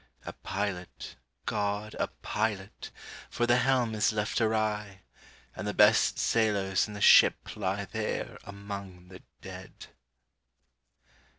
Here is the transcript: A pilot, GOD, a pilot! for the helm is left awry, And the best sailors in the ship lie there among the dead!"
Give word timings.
A 0.25 0.33
pilot, 0.33 1.15
GOD, 1.45 1.93
a 1.99 2.07
pilot! 2.23 2.89
for 3.29 3.45
the 3.45 3.57
helm 3.57 3.93
is 3.93 4.11
left 4.11 4.41
awry, 4.41 5.01
And 5.55 5.67
the 5.67 5.75
best 5.75 6.17
sailors 6.17 6.87
in 6.87 6.95
the 6.95 7.01
ship 7.01 7.55
lie 7.55 7.85
there 7.85 8.39
among 8.43 9.09
the 9.09 9.21
dead!" 9.41 9.89